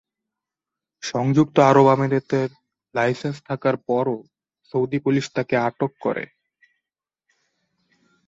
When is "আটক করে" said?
5.67-6.25